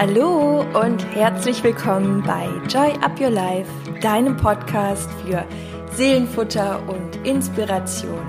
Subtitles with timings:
[0.00, 5.44] Hallo und herzlich willkommen bei Joy Up Your Life, deinem Podcast für
[5.92, 8.22] Seelenfutter und Inspiration.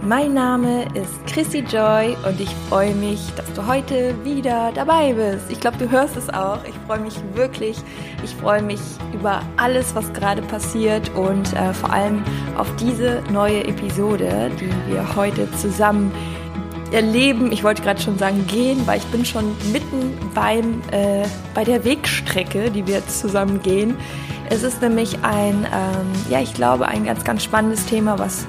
[0.00, 5.44] Mein Name ist Chrissy Joy und ich freue mich, dass du heute wieder dabei bist.
[5.50, 6.64] Ich glaube, du hörst es auch.
[6.66, 7.76] Ich freue mich wirklich.
[8.22, 8.80] Ich freue mich
[9.12, 12.24] über alles, was gerade passiert und äh, vor allem
[12.56, 16.10] auf diese neue Episode, die wir heute zusammen
[16.94, 17.52] erleben.
[17.52, 21.84] Ich wollte gerade schon sagen gehen, weil ich bin schon mitten beim äh, bei der
[21.84, 23.96] Wegstrecke, die wir jetzt zusammen gehen.
[24.50, 28.46] Es ist nämlich ein, ähm, ja, ich glaube, ein ganz, ganz spannendes Thema, was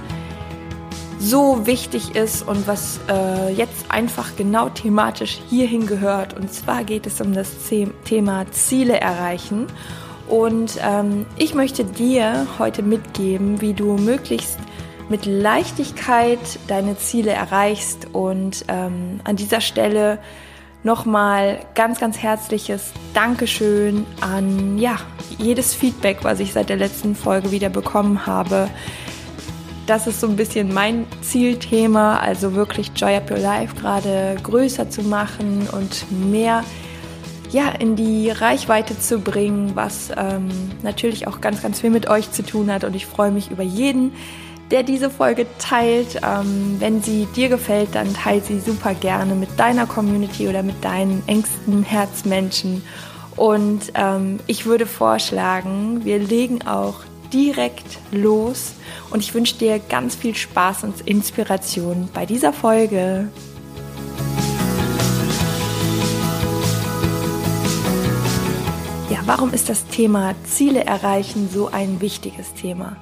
[1.19, 6.35] so wichtig ist und was äh, jetzt einfach genau thematisch hierhin gehört.
[6.35, 7.49] Und zwar geht es um das
[8.03, 9.67] Thema Ziele erreichen.
[10.27, 14.59] Und ähm, ich möchte dir heute mitgeben, wie du möglichst
[15.09, 18.07] mit Leichtigkeit deine Ziele erreichst.
[18.13, 20.19] Und ähm, an dieser Stelle
[20.83, 24.97] nochmal ganz, ganz herzliches Dankeschön an ja,
[25.37, 28.69] jedes Feedback, was ich seit der letzten Folge wieder bekommen habe
[29.85, 34.89] das ist so ein bisschen mein Zielthema, also wirklich Joy Up Your Life gerade größer
[34.89, 36.63] zu machen und mehr
[37.51, 40.49] ja, in die Reichweite zu bringen, was ähm,
[40.81, 42.83] natürlich auch ganz, ganz viel mit euch zu tun hat.
[42.83, 44.11] Und ich freue mich über jeden,
[44.71, 46.21] der diese Folge teilt.
[46.23, 50.83] Ähm, wenn sie dir gefällt, dann teile sie super gerne mit deiner Community oder mit
[50.83, 52.83] deinen engsten Herzmenschen.
[53.35, 57.01] Und ähm, ich würde vorschlagen, wir legen auch
[57.33, 58.73] direkt los
[59.09, 63.27] und ich wünsche dir ganz viel Spaß und Inspiration bei dieser Folge.
[69.09, 72.95] Ja, warum ist das Thema Ziele erreichen so ein wichtiges Thema?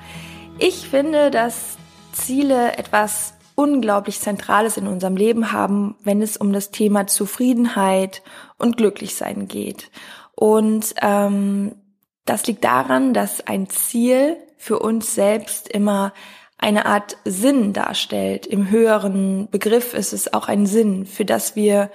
[0.59, 1.78] Ich finde, dass
[2.14, 8.22] Ziele etwas unglaublich Zentrales in unserem Leben haben, wenn es um das Thema Zufriedenheit
[8.58, 9.92] und Glücklichsein geht.
[10.36, 11.76] Und ähm,
[12.26, 16.14] das liegt daran, dass ein Ziel für uns selbst immer
[16.58, 18.45] eine Art Sinn darstellt.
[18.45, 21.92] Im höheren Begriff ist es auch ein Sinn, für das wir,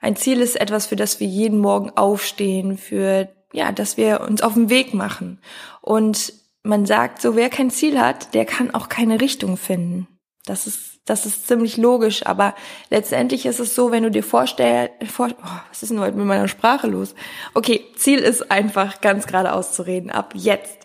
[0.00, 4.40] ein Ziel ist etwas, für das wir jeden Morgen aufstehen, für, ja, dass wir uns
[4.40, 5.40] auf den Weg machen.
[5.82, 6.32] Und
[6.66, 10.08] man sagt so, wer kein Ziel hat, der kann auch keine Richtung finden.
[10.44, 12.54] Das ist das ist ziemlich logisch, aber
[12.90, 16.26] letztendlich ist es so, wenn du dir vorstellst, vor, oh, was ist denn heute mit
[16.26, 17.14] meiner Sprache los?
[17.54, 20.78] Okay, Ziel ist einfach ganz gerade auszureden, ab jetzt.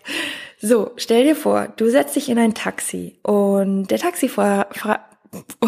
[0.60, 4.68] So, stell dir vor, du setzt dich in ein Taxi und der Taxifahrer,
[5.60, 5.66] oh,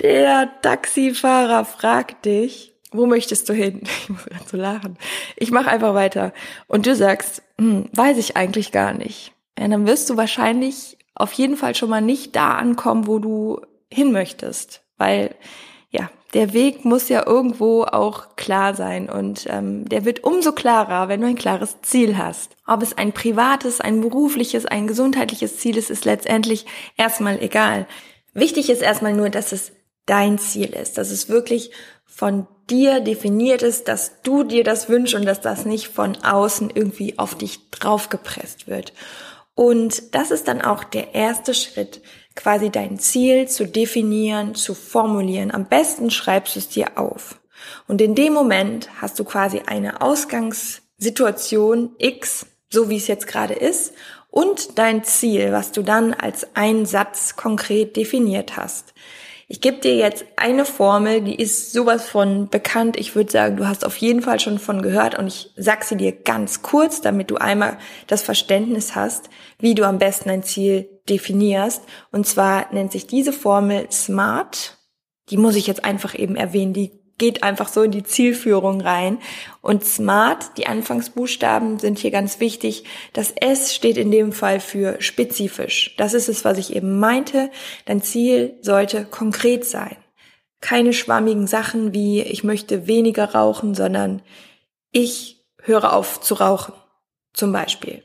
[0.00, 3.82] der Taxifahrer fragt dich, wo möchtest du hin?
[4.02, 4.98] Ich muss gerade so lachen.
[5.36, 6.32] Ich mache einfach weiter.
[6.66, 9.32] Und du sagst, hm, weiß ich eigentlich gar nicht.
[9.58, 13.60] Ja, dann wirst du wahrscheinlich auf jeden Fall schon mal nicht da ankommen, wo du
[13.92, 15.34] hin möchtest, weil
[15.90, 21.08] ja, der Weg muss ja irgendwo auch klar sein und ähm, der wird umso klarer,
[21.08, 22.56] wenn du ein klares Ziel hast.
[22.66, 26.66] Ob es ein privates, ein berufliches, ein gesundheitliches Ziel ist, ist letztendlich
[26.96, 27.86] erstmal egal.
[28.34, 29.72] Wichtig ist erstmal nur, dass es
[30.04, 31.70] dein Ziel ist, dass es wirklich
[32.08, 36.70] von dir definiert ist, dass du dir das wünschst und dass das nicht von außen
[36.74, 38.92] irgendwie auf dich draufgepresst wird.
[39.54, 42.00] Und das ist dann auch der erste Schritt,
[42.34, 45.52] quasi dein Ziel zu definieren, zu formulieren.
[45.52, 47.40] Am besten schreibst du es dir auf.
[47.86, 53.54] Und in dem Moment hast du quasi eine Ausgangssituation X, so wie es jetzt gerade
[53.54, 53.92] ist,
[54.30, 58.94] und dein Ziel, was du dann als einen Satz konkret definiert hast.
[59.50, 62.98] Ich gebe dir jetzt eine Formel, die ist sowas von bekannt.
[62.98, 65.96] Ich würde sagen, du hast auf jeden Fall schon von gehört und ich sag sie
[65.96, 71.00] dir ganz kurz, damit du einmal das Verständnis hast, wie du am besten ein Ziel
[71.08, 71.82] definierst.
[72.12, 74.76] Und zwar nennt sich diese Formel SMART.
[75.30, 76.74] Die muss ich jetzt einfach eben erwähnen.
[76.74, 79.18] Die geht einfach so in die Zielführung rein.
[79.60, 82.84] Und SMART, die Anfangsbuchstaben sind hier ganz wichtig.
[83.12, 85.94] Das S steht in dem Fall für spezifisch.
[85.98, 87.50] Das ist es, was ich eben meinte.
[87.84, 89.96] Dein Ziel sollte konkret sein.
[90.60, 94.22] Keine schwammigen Sachen wie ich möchte weniger rauchen, sondern
[94.90, 96.74] ich höre auf zu rauchen.
[97.34, 98.02] Zum Beispiel.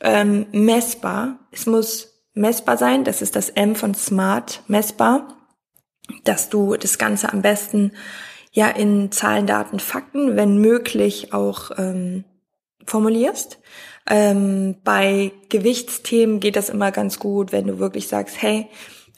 [0.00, 1.38] Ähm, messbar.
[1.52, 3.04] Es muss messbar sein.
[3.04, 4.62] Das ist das M von Smart.
[4.66, 5.36] Messbar.
[6.24, 7.92] Dass du das Ganze am besten
[8.52, 12.24] ja in Zahlen, Daten, Fakten, wenn möglich auch ähm,
[12.86, 13.58] formulierst.
[14.08, 18.68] Ähm, bei Gewichtsthemen geht das immer ganz gut, wenn du wirklich sagst, hey,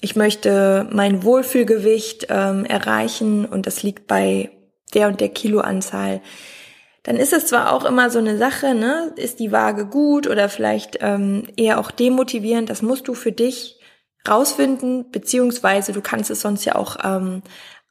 [0.01, 4.51] ich möchte mein Wohlfühlgewicht ähm, erreichen und das liegt bei
[4.93, 6.21] der und der Kiloanzahl.
[7.03, 9.13] Dann ist es zwar auch immer so eine Sache, ne?
[9.17, 12.71] Ist die Waage gut oder vielleicht ähm, eher auch demotivierend?
[12.71, 13.79] Das musst du für dich
[14.29, 17.43] rausfinden, beziehungsweise du kannst es sonst ja auch ähm,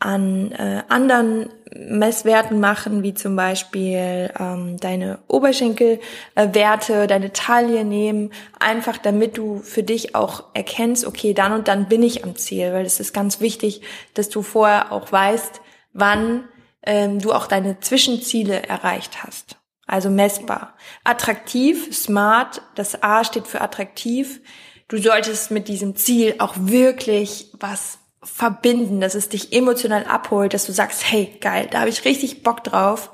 [0.03, 8.33] an äh, anderen Messwerten machen, wie zum Beispiel ähm, deine Oberschenkelwerte, äh, deine Taille nehmen,
[8.59, 12.73] einfach damit du für dich auch erkennst, okay, dann und dann bin ich am Ziel,
[12.73, 13.81] weil es ist ganz wichtig,
[14.13, 15.61] dass du vorher auch weißt,
[15.93, 16.43] wann
[16.85, 19.57] ähm, du auch deine Zwischenziele erreicht hast.
[19.87, 20.75] Also messbar.
[21.05, 24.41] Attraktiv, smart, das A steht für attraktiv.
[24.89, 30.65] Du solltest mit diesem Ziel auch wirklich was verbinden, dass es dich emotional abholt, dass
[30.65, 33.11] du sagst, hey, geil, da habe ich richtig Bock drauf.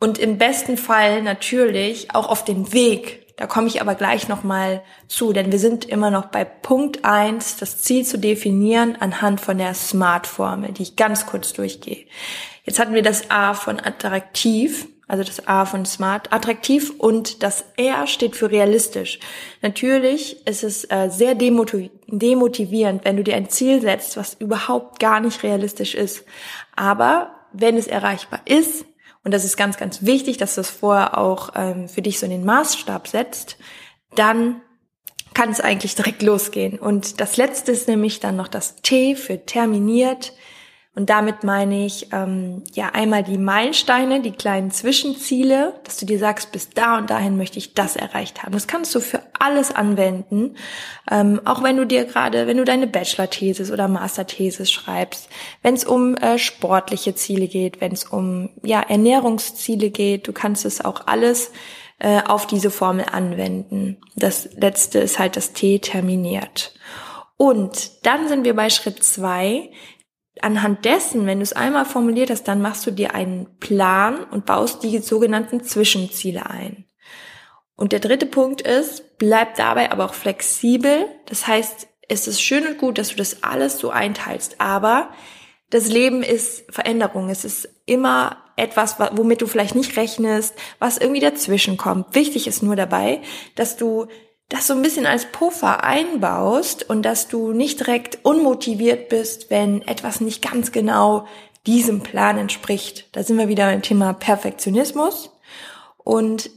[0.00, 3.24] Und im besten Fall natürlich auch auf den Weg.
[3.36, 7.56] Da komme ich aber gleich nochmal zu, denn wir sind immer noch bei Punkt eins,
[7.56, 12.06] das Ziel zu definieren anhand von der Smart-Formel, die ich ganz kurz durchgehe.
[12.64, 17.64] Jetzt hatten wir das A von attraktiv also das A von smart, attraktiv und das
[17.76, 19.18] R steht für realistisch.
[19.60, 25.20] Natürlich ist es äh, sehr demotivierend, wenn du dir ein Ziel setzt, was überhaupt gar
[25.20, 26.24] nicht realistisch ist.
[26.74, 28.86] Aber wenn es erreichbar ist,
[29.24, 32.26] und das ist ganz, ganz wichtig, dass du es vorher auch ähm, für dich so
[32.26, 33.56] in den Maßstab setzt,
[34.14, 34.60] dann
[35.32, 36.78] kann es eigentlich direkt losgehen.
[36.78, 40.32] Und das letzte ist nämlich dann noch das T für terminiert.
[40.96, 46.20] Und damit meine ich ähm, ja einmal die Meilensteine, die kleinen Zwischenziele, dass du dir
[46.20, 48.52] sagst, bis da und dahin möchte ich das erreicht haben.
[48.52, 50.56] Das kannst du für alles anwenden,
[51.10, 55.28] ähm, auch wenn du dir gerade, wenn du deine Bachelor-Thesis oder Master-Thesis schreibst,
[55.62, 60.64] wenn es um äh, sportliche Ziele geht, wenn es um ja Ernährungsziele geht, du kannst
[60.64, 61.50] es auch alles
[61.98, 63.98] äh, auf diese Formel anwenden.
[64.14, 66.72] Das letzte ist halt das T terminiert.
[67.36, 69.70] Und dann sind wir bei Schritt zwei,
[70.40, 74.46] anhand dessen, wenn du es einmal formuliert hast, dann machst du dir einen Plan und
[74.46, 76.84] baust die sogenannten Zwischenziele ein.
[77.76, 81.06] Und der dritte Punkt ist, bleib dabei aber auch flexibel.
[81.26, 85.10] Das heißt, es ist schön und gut, dass du das alles so einteilst, aber
[85.70, 87.30] das Leben ist Veränderung.
[87.30, 92.14] Es ist immer etwas, womit du vielleicht nicht rechnest, was irgendwie dazwischen kommt.
[92.14, 93.22] Wichtig ist nur dabei,
[93.56, 94.06] dass du
[94.48, 99.82] das so ein bisschen als Puffer einbaust und dass du nicht direkt unmotiviert bist, wenn
[99.82, 101.26] etwas nicht ganz genau
[101.66, 103.08] diesem Plan entspricht.
[103.12, 105.30] Da sind wir wieder beim Thema Perfektionismus
[105.96, 106.50] und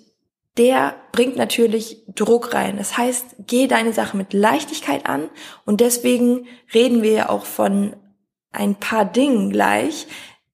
[0.57, 2.77] der bringt natürlich Druck rein.
[2.77, 5.29] Das heißt, geh deine Sache mit Leichtigkeit an
[5.65, 7.95] und deswegen reden wir ja auch von
[8.51, 10.07] ein paar Dingen gleich,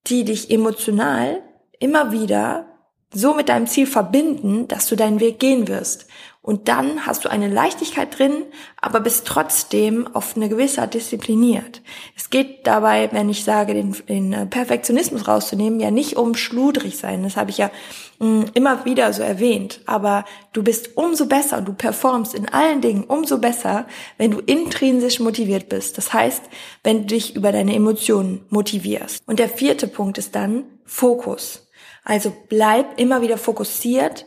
[0.08, 1.42] die dich emotional
[1.80, 2.68] immer wieder
[3.14, 6.08] so mit deinem Ziel verbinden, dass du deinen Weg gehen wirst.
[6.44, 8.44] Und dann hast du eine Leichtigkeit drin,
[8.82, 11.82] aber bist trotzdem auf eine gewisse Art diszipliniert.
[12.18, 16.98] Es geht dabei, wenn ich sage, den, den äh, Perfektionismus rauszunehmen, ja nicht um schludrig
[16.98, 17.24] sein.
[17.24, 17.72] Das habe ich ja
[18.20, 19.80] mm, immer wieder so erwähnt.
[19.86, 23.88] Aber du bist umso besser und du performst in allen Dingen umso besser,
[24.18, 25.98] wenn du intrinsisch motiviert bist.
[25.98, 26.44] Das heißt,
[26.84, 29.24] wenn du dich über deine Emotionen motivierst.
[29.26, 31.70] Und der vierte Punkt ist dann Fokus.
[32.04, 34.26] Also bleib immer wieder fokussiert.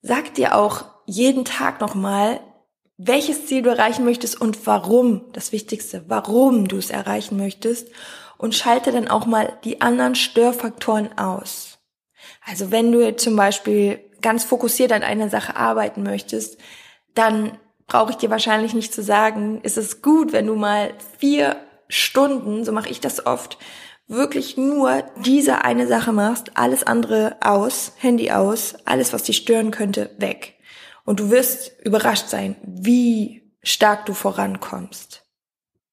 [0.00, 2.40] Sag dir auch jeden Tag nochmal,
[2.98, 7.88] welches Ziel du erreichen möchtest und warum, das Wichtigste, warum du es erreichen möchtest
[8.38, 11.78] und schalte dann auch mal die anderen Störfaktoren aus.
[12.44, 16.58] Also wenn du zum Beispiel ganz fokussiert an einer Sache arbeiten möchtest,
[17.14, 21.56] dann brauche ich dir wahrscheinlich nicht zu sagen, ist es gut, wenn du mal vier
[21.88, 23.58] Stunden, so mache ich das oft,
[24.08, 29.70] wirklich nur diese eine Sache machst, alles andere aus, Handy aus, alles, was dich stören
[29.70, 30.55] könnte, weg.
[31.06, 35.24] Und du wirst überrascht sein, wie stark du vorankommst.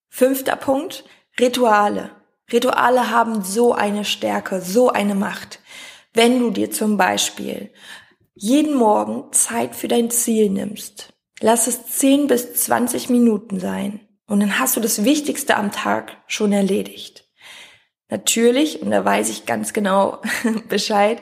[0.10, 1.05] Fünfter Punkt,
[1.39, 2.12] Rituale.
[2.51, 5.60] Rituale haben so eine Stärke, so eine Macht.
[6.13, 7.72] Wenn du dir zum Beispiel
[8.34, 14.39] jeden Morgen Zeit für dein Ziel nimmst, lass es 10 bis 20 Minuten sein und
[14.39, 17.25] dann hast du das Wichtigste am Tag schon erledigt.
[18.10, 20.22] Natürlich, und da weiß ich ganz genau
[20.70, 21.22] Bescheid,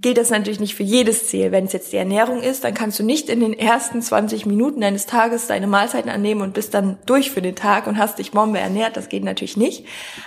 [0.00, 1.52] gilt das natürlich nicht für jedes Ziel.
[1.52, 4.80] Wenn es jetzt die Ernährung ist, dann kannst du nicht in den ersten 20 Minuten
[4.80, 8.30] deines Tages deine Mahlzeiten annehmen und bist dann durch für den Tag und hast dich
[8.30, 8.96] Bombe ernährt.
[8.96, 9.86] Das geht natürlich nicht.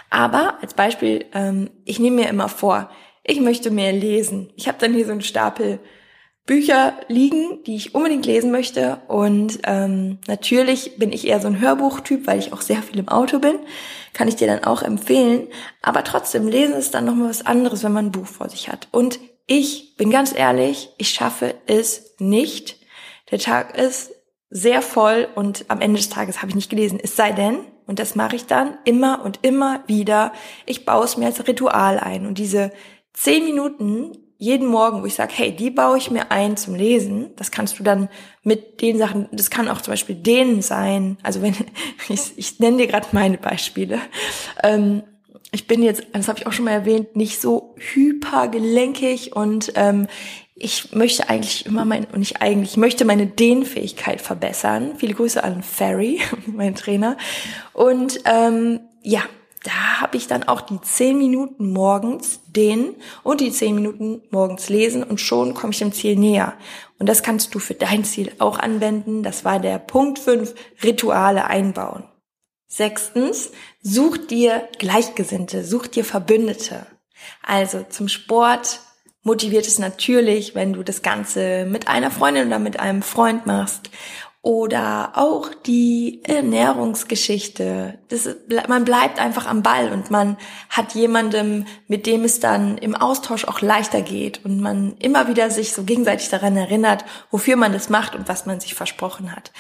[0.10, 2.90] Aber als Beispiel, ähm, ich nehme mir immer vor,
[3.24, 4.52] ich möchte mehr lesen.
[4.56, 5.80] Ich habe dann hier so einen Stapel
[6.46, 9.00] Bücher liegen, die ich unbedingt lesen möchte.
[9.08, 13.08] Und ähm, natürlich bin ich eher so ein Hörbuchtyp, weil ich auch sehr viel im
[13.08, 13.56] Auto bin.
[14.12, 15.48] Kann ich dir dann auch empfehlen.
[15.82, 18.90] Aber trotzdem, lesen ist dann nochmal was anderes, wenn man ein Buch vor sich hat.
[18.92, 22.78] Und ich bin ganz ehrlich, ich schaffe es nicht.
[23.32, 24.12] Der Tag ist
[24.50, 27.00] sehr voll und am Ende des Tages habe ich nicht gelesen.
[27.02, 30.32] Es sei denn, und das mache ich dann immer und immer wieder,
[30.66, 32.26] ich baue es mir als Ritual ein.
[32.26, 32.72] Und diese
[33.14, 37.34] zehn Minuten jeden Morgen, wo ich sage, hey, die baue ich mir ein zum Lesen,
[37.38, 38.10] das kannst du dann
[38.44, 41.56] mit den Sachen, das kann auch zum Beispiel denen sein, also wenn,
[42.10, 44.00] ich, ich nenne dir gerade meine Beispiele,
[44.62, 45.04] ähm,
[45.54, 50.08] ich bin jetzt, das habe ich auch schon mal erwähnt, nicht so hypergelenkig und ähm,
[50.56, 54.94] ich möchte eigentlich immer mein, und ich eigentlich möchte meine Dehnfähigkeit verbessern.
[54.98, 57.18] Viele Grüße an Ferry, mein Trainer.
[57.74, 59.22] Und ähm, ja,
[59.64, 64.70] da habe ich dann auch die zehn Minuten morgens dehnen und die zehn Minuten morgens
[64.70, 66.54] lesen und schon komme ich dem Ziel näher.
[67.00, 69.24] Und das kannst du für dein Ziel auch anwenden.
[69.24, 72.04] Das war der Punkt 5, Rituale einbauen.
[72.74, 73.52] Sechstens,
[73.84, 76.88] such dir Gleichgesinnte, such dir Verbündete.
[77.44, 78.80] Also zum Sport
[79.22, 83.92] motiviert es natürlich, wenn du das Ganze mit einer Freundin oder mit einem Freund machst
[84.42, 88.00] oder auch die Ernährungsgeschichte.
[88.10, 88.28] Das,
[88.68, 90.38] man bleibt einfach am Ball und man
[90.70, 95.52] hat jemandem, mit dem es dann im Austausch auch leichter geht und man immer wieder
[95.52, 99.52] sich so gegenseitig daran erinnert, wofür man das macht und was man sich versprochen hat.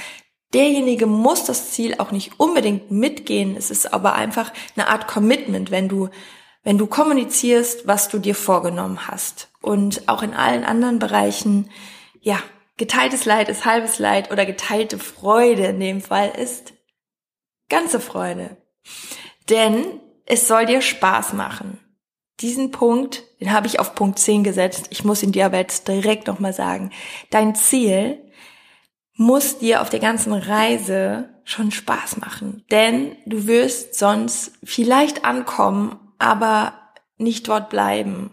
[0.53, 3.55] Derjenige muss das Ziel auch nicht unbedingt mitgehen.
[3.57, 6.09] Es ist aber einfach eine Art Commitment, wenn du,
[6.63, 9.49] wenn du kommunizierst, was du dir vorgenommen hast.
[9.61, 11.69] Und auch in allen anderen Bereichen,
[12.21, 12.39] ja,
[12.77, 16.73] Geteiltes Leid ist halbes Leid oder geteilte Freude in dem Fall ist
[17.69, 18.57] ganze Freude.
[19.49, 21.79] Denn es soll dir Spaß machen.
[22.39, 24.87] Diesen Punkt, den habe ich auf Punkt 10 gesetzt.
[24.89, 26.91] Ich muss ihn dir aber jetzt direkt nochmal sagen.
[27.29, 28.22] Dein Ziel
[29.15, 32.63] muss dir auf der ganzen Reise schon Spaß machen.
[32.71, 36.73] Denn du wirst sonst vielleicht ankommen, aber
[37.17, 38.31] nicht dort bleiben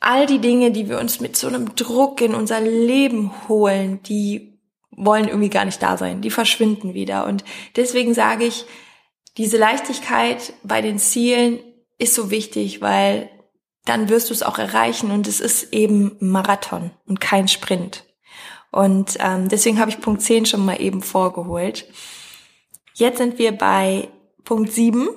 [0.00, 4.58] all die Dinge, die wir uns mit so einem Druck in unser Leben holen, die
[4.90, 6.22] wollen irgendwie gar nicht da sein.
[6.22, 7.26] Die verschwinden wieder.
[7.26, 7.44] Und
[7.76, 8.64] deswegen sage ich,
[9.36, 11.60] diese Leichtigkeit bei den Zielen
[11.98, 13.30] ist so wichtig, weil
[13.84, 18.04] dann wirst du es auch erreichen und es ist eben Marathon und kein Sprint.
[18.70, 21.86] Und ähm, deswegen habe ich Punkt 10 schon mal eben vorgeholt.
[22.94, 24.08] Jetzt sind wir bei
[24.44, 25.08] Punkt 7.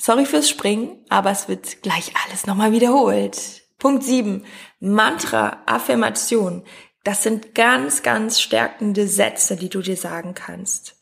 [0.00, 3.62] Sorry fürs Springen, aber es wird gleich alles nochmal wiederholt.
[3.78, 4.44] Punkt 7.
[4.80, 6.64] Mantra, Affirmation.
[7.02, 10.96] Das sind ganz, ganz stärkende Sätze, die du dir sagen kannst.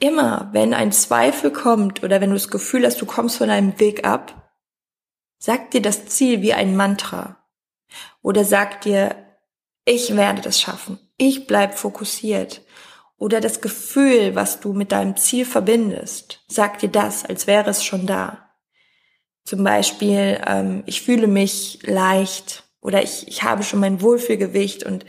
[0.00, 3.78] Immer, wenn ein Zweifel kommt oder wenn du das Gefühl hast, du kommst von einem
[3.78, 4.52] Weg ab,
[5.38, 7.44] sag dir das Ziel wie ein Mantra.
[8.22, 9.16] Oder sag dir,
[9.84, 10.98] ich werde das schaffen.
[11.26, 12.60] Ich bleib fokussiert.
[13.16, 17.82] Oder das Gefühl, was du mit deinem Ziel verbindest, sag dir das, als wäre es
[17.82, 18.50] schon da.
[19.46, 25.06] Zum Beispiel, ähm, ich fühle mich leicht oder ich, ich habe schon mein Wohlfühlgewicht und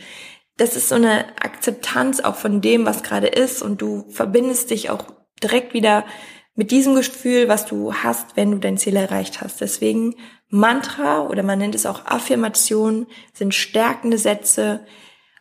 [0.56, 4.90] das ist so eine Akzeptanz auch von dem, was gerade ist und du verbindest dich
[4.90, 5.04] auch
[5.44, 6.06] direkt wieder
[6.54, 9.60] mit diesem Gefühl, was du hast, wenn du dein Ziel erreicht hast.
[9.60, 10.16] Deswegen
[10.48, 14.86] Mantra oder man nennt es auch Affirmation sind stärkende Sätze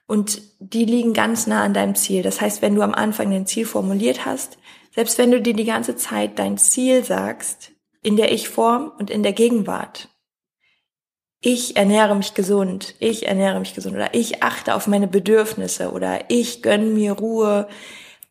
[0.07, 2.23] und die liegen ganz nah an deinem Ziel.
[2.23, 4.59] Das heißt, wenn du am Anfang dein Ziel formuliert hast,
[4.95, 9.23] selbst wenn du dir die ganze Zeit dein Ziel sagst, in der Ich-Form und in
[9.23, 10.09] der Gegenwart.
[11.41, 16.31] Ich ernähre mich gesund, ich ernähre mich gesund oder ich achte auf meine Bedürfnisse oder
[16.31, 17.69] ich gönne mir Ruhe.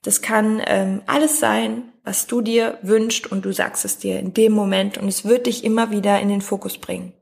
[0.03, 4.34] Das kann ähm, alles sein, was du dir wünschst und du sagst es dir in
[4.34, 7.13] dem Moment und es wird dich immer wieder in den Fokus bringen.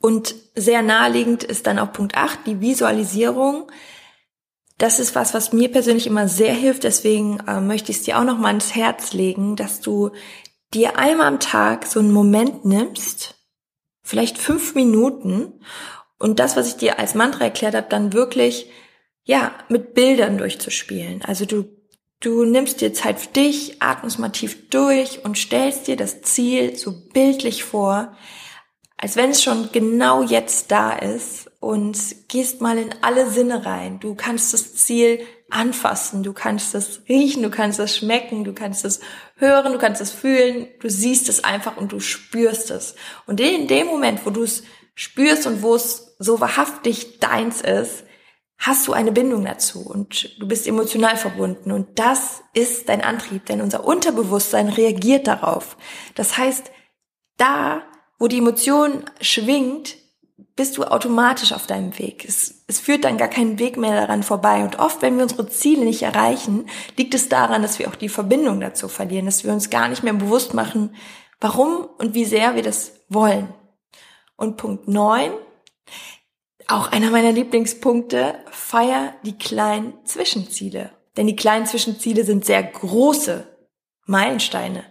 [0.00, 3.70] Und sehr naheliegend ist dann auch Punkt 8, die Visualisierung.
[4.78, 6.84] Das ist was, was mir persönlich immer sehr hilft.
[6.84, 10.10] Deswegen äh, möchte ich es dir auch noch mal ans Herz legen, dass du
[10.74, 13.36] dir einmal am Tag so einen Moment nimmst,
[14.02, 15.60] vielleicht fünf Minuten,
[16.18, 18.70] und das, was ich dir als Mantra erklärt habe, dann wirklich,
[19.24, 21.22] ja, mit Bildern durchzuspielen.
[21.22, 21.64] Also du,
[22.20, 26.76] du nimmst dir Zeit für dich, atmest mal tief durch und stellst dir das Ziel
[26.76, 28.16] so bildlich vor,
[28.98, 31.98] als wenn es schon genau jetzt da ist und
[32.28, 34.00] gehst mal in alle Sinne rein.
[34.00, 38.84] Du kannst das Ziel anfassen, du kannst es riechen, du kannst es schmecken, du kannst
[38.84, 39.00] es
[39.36, 42.94] hören, du kannst es fühlen, du siehst es einfach und du spürst es.
[43.26, 48.04] Und in dem Moment, wo du es spürst und wo es so wahrhaftig deins ist,
[48.58, 53.44] hast du eine Bindung dazu und du bist emotional verbunden und das ist dein Antrieb,
[53.46, 55.76] denn unser Unterbewusstsein reagiert darauf.
[56.14, 56.70] Das heißt,
[57.36, 57.82] da,
[58.18, 59.96] wo die Emotion schwingt,
[60.54, 62.24] bist du automatisch auf deinem Weg.
[62.26, 64.64] Es, es führt dann gar keinen Weg mehr daran vorbei.
[64.64, 68.08] Und oft, wenn wir unsere Ziele nicht erreichen, liegt es daran, dass wir auch die
[68.08, 70.94] Verbindung dazu verlieren, dass wir uns gar nicht mehr bewusst machen,
[71.40, 73.52] warum und wie sehr wir das wollen.
[74.36, 75.32] Und Punkt neun,
[76.68, 80.90] auch einer meiner Lieblingspunkte, feier die kleinen Zwischenziele.
[81.16, 83.46] Denn die kleinen Zwischenziele sind sehr große
[84.06, 84.84] Meilensteine.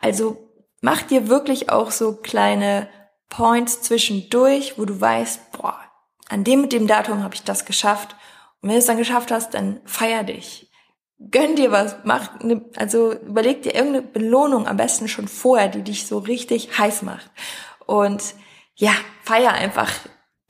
[0.00, 0.51] Also
[0.82, 2.88] mach dir wirklich auch so kleine
[3.30, 5.78] Points zwischendurch, wo du weißt, boah,
[6.28, 8.14] an dem mit dem Datum habe ich das geschafft.
[8.60, 10.68] Und wenn du es dann geschafft hast, dann feier dich.
[11.30, 15.82] gönn dir was, mach eine, also überleg dir irgendeine Belohnung am besten schon vorher, die
[15.82, 17.30] dich so richtig heiß macht.
[17.86, 18.34] Und
[18.74, 19.90] ja, feier einfach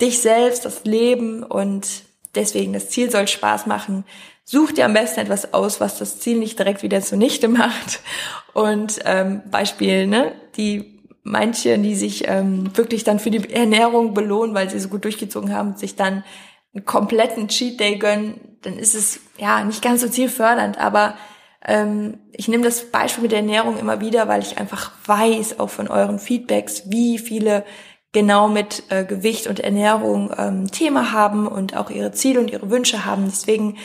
[0.01, 4.05] dich selbst, das Leben und deswegen das Ziel soll Spaß machen.
[4.45, 8.01] Such dir am besten etwas aus, was das Ziel nicht direkt wieder zunichte macht.
[8.53, 14.55] Und ähm, Beispiel, ne, die manche, die sich ähm, wirklich dann für die Ernährung belohnen,
[14.55, 16.25] weil sie so gut durchgezogen haben, sich dann
[16.75, 20.79] einen kompletten Cheat Day gönnen, dann ist es ja nicht ganz so zielfördernd.
[20.79, 21.17] Aber
[21.65, 25.71] ähm, ich nehme das Beispiel mit der Ernährung immer wieder, weil ich einfach weiß, auch
[25.71, 27.65] von euren Feedbacks, wie viele
[28.13, 32.71] genau mit äh, Gewicht und Ernährung ähm, Thema haben und auch ihre Ziele und ihre
[32.71, 33.25] Wünsche haben.
[33.27, 33.79] Deswegen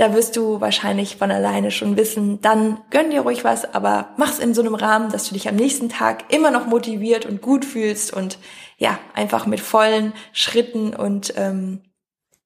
[0.00, 4.38] da wirst du wahrscheinlich von alleine schon wissen, dann gönn dir ruhig was, aber mach's
[4.38, 7.66] in so einem Rahmen, dass du dich am nächsten Tag immer noch motiviert und gut
[7.66, 8.38] fühlst und
[8.78, 11.82] ja, einfach mit vollen Schritten und ähm,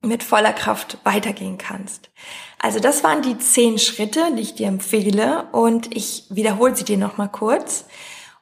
[0.03, 2.11] mit voller Kraft weitergehen kannst.
[2.59, 6.99] Also das waren die zehn Schritte, die ich dir empfehle und ich wiederhole sie dir
[6.99, 7.85] nochmal kurz.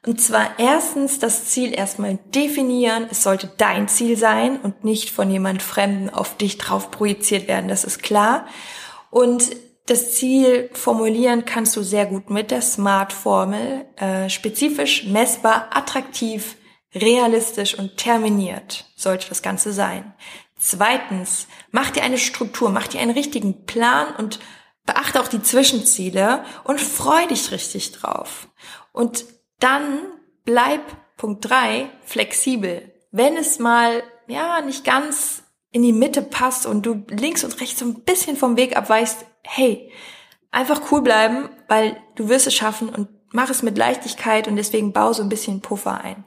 [0.07, 3.07] Und zwar erstens das Ziel erstmal definieren.
[3.11, 7.69] Es sollte dein Ziel sein und nicht von jemand Fremden auf dich drauf projiziert werden.
[7.69, 8.47] Das ist klar.
[9.13, 9.55] Und
[9.85, 13.85] das Ziel formulieren kannst du sehr gut mit der SMART-Formel.
[13.97, 16.57] Äh, spezifisch, messbar, attraktiv,
[16.95, 20.15] realistisch und terminiert sollte das Ganze sein.
[20.57, 24.41] Zweitens, mach dir eine Struktur, mach dir einen richtigen Plan und
[24.87, 28.49] beachte auch die Zwischenziele und freu dich richtig drauf.
[28.93, 29.27] Und
[29.61, 29.99] dann
[30.47, 30.81] bleib,
[31.19, 32.95] Punkt drei flexibel.
[33.11, 35.42] Wenn es mal, ja, nicht ganz
[35.73, 39.25] in die Mitte passt und du links und rechts so ein bisschen vom Weg abweichst,
[39.43, 39.91] hey,
[40.51, 44.93] einfach cool bleiben, weil du wirst es schaffen und mach es mit Leichtigkeit und deswegen
[44.93, 46.25] bau so ein bisschen Puffer ein.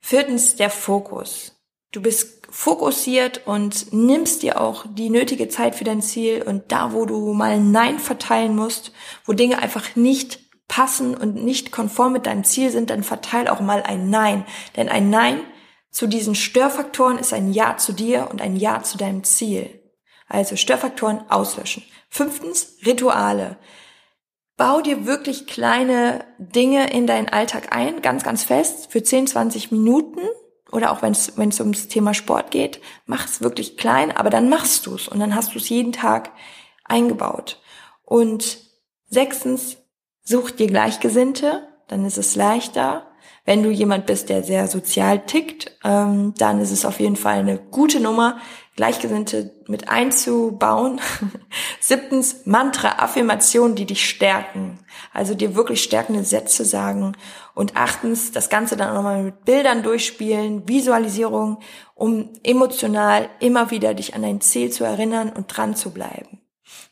[0.00, 1.54] Viertens, der Fokus.
[1.92, 6.92] Du bist fokussiert und nimmst dir auch die nötige Zeit für dein Ziel und da,
[6.92, 8.92] wo du mal Nein verteilen musst,
[9.24, 13.60] wo Dinge einfach nicht passen und nicht konform mit deinem Ziel sind, dann verteil auch
[13.60, 14.44] mal ein Nein.
[14.76, 15.40] Denn ein Nein
[15.90, 19.80] zu diesen Störfaktoren ist ein Ja zu dir und ein Ja zu deinem Ziel.
[20.28, 21.82] Also Störfaktoren auslöschen.
[22.10, 23.56] Fünftens, Rituale.
[24.56, 29.70] Bau dir wirklich kleine Dinge in deinen Alltag ein, ganz, ganz fest, für 10, 20
[29.70, 30.20] Minuten
[30.70, 34.86] oder auch wenn es ums Thema Sport geht, mach es wirklich klein, aber dann machst
[34.86, 36.32] du es und dann hast du es jeden Tag
[36.84, 37.60] eingebaut.
[38.04, 38.58] Und
[39.06, 39.78] sechstens,
[40.22, 43.07] such dir Gleichgesinnte, dann ist es leichter.
[43.44, 47.38] Wenn du jemand bist, der sehr sozial tickt, ähm, dann ist es auf jeden Fall
[47.38, 48.38] eine gute Nummer,
[48.78, 51.00] Gleichgesinnte mit einzubauen.
[51.80, 54.78] Siebtens, Mantra, Affirmationen, die dich stärken.
[55.12, 57.16] Also dir wirklich stärkende Sätze sagen.
[57.56, 61.58] Und achtens, das Ganze dann nochmal mit Bildern durchspielen, Visualisierung,
[61.96, 66.40] um emotional immer wieder dich an dein Ziel zu erinnern und dran zu bleiben.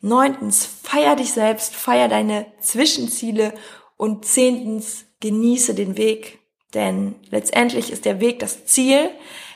[0.00, 3.54] Neuntens, feier dich selbst, feier deine Zwischenziele.
[3.96, 6.38] Und zehntens, genieße den Weg.
[6.74, 9.10] Denn letztendlich ist der Weg das Ziel.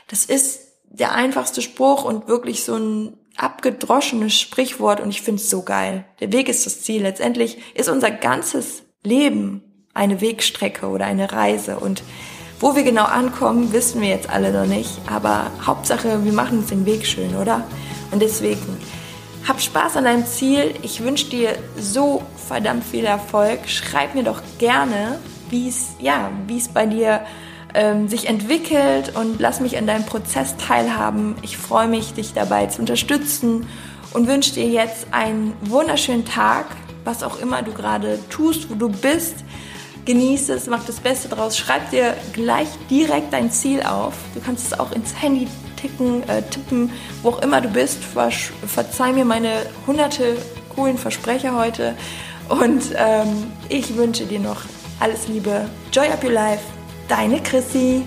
[0.07, 5.49] Das ist der einfachste Spruch und wirklich so ein abgedroschenes Sprichwort und ich finde es
[5.49, 6.05] so geil.
[6.19, 7.01] Der Weg ist das Ziel.
[7.01, 12.03] Letztendlich ist unser ganzes Leben eine Wegstrecke oder eine Reise und
[12.59, 16.67] wo wir genau ankommen, wissen wir jetzt alle noch nicht, aber Hauptsache, wir machen uns
[16.67, 17.67] den Weg schön, oder?
[18.11, 18.77] Und deswegen,
[19.47, 20.75] hab Spaß an deinem Ziel.
[20.83, 23.67] Ich wünsche dir so verdammt viel Erfolg.
[23.67, 25.19] Schreib mir doch gerne,
[25.51, 26.31] wie es ja,
[26.73, 27.21] bei dir
[27.73, 31.35] ähm, sich entwickelt und lass mich an deinem Prozess teilhaben.
[31.41, 33.67] Ich freue mich, dich dabei zu unterstützen
[34.13, 36.65] und wünsche dir jetzt einen wunderschönen Tag,
[37.03, 39.35] was auch immer du gerade tust, wo du bist.
[40.05, 41.57] Genieße es, mach das Beste draus.
[41.57, 44.13] Schreib dir gleich direkt dein Ziel auf.
[44.33, 45.47] Du kannst es auch ins Handy
[45.79, 47.99] ticken, äh, tippen, wo auch immer du bist.
[48.03, 49.51] verzeih mir meine
[49.85, 50.37] hunderte
[50.75, 51.95] coolen Versprecher heute.
[52.49, 54.63] Und ähm, ich wünsche dir noch
[55.01, 55.69] alles Liebe.
[55.91, 56.63] Joy up your life.
[57.07, 58.05] Deine Chrissy.